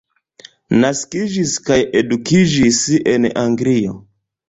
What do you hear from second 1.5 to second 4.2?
kaj edukiĝis en Anglio.